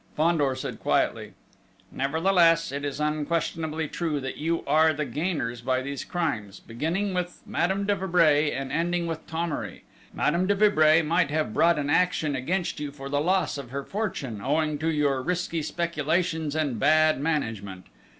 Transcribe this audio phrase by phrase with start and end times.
[0.17, 1.33] Fandor said quietly:
[1.91, 7.39] "Nevertheless, it is unquestionably true that you are the gainers by these crimes: beginning with
[7.45, 9.83] Madame de Vibray and ending with Thomery.
[10.11, 13.83] Madame de Vibray might have brought an action against you for the loss of her
[13.83, 17.85] fortune, owing to your risky speculations and bad management.